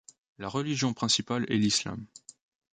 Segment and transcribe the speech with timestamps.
[0.39, 2.07] La religion principale est l'islam.